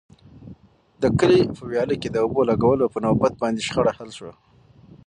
د 1.01 1.03
کلي 1.19 1.41
په 1.57 1.63
ویاله 1.69 1.95
کې 2.01 2.09
د 2.11 2.17
اوبو 2.23 2.41
لګولو 2.49 2.85
په 2.93 2.99
نوبت 3.05 3.33
باندې 3.41 3.65
شخړه 3.67 3.91
حل 3.97 4.09
شوه. 4.17 4.33